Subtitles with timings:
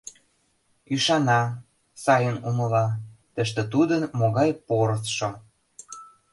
[0.93, 1.41] Ӱшана,
[2.03, 2.85] сайын умыла,
[3.33, 5.29] тыште тудын могай порысшо!